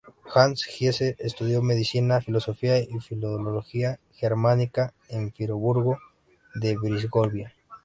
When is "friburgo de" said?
5.31-6.75